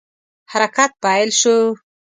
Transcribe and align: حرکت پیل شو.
حرکت 0.51 0.91
پیل 1.03 1.29
شو. 1.39 1.55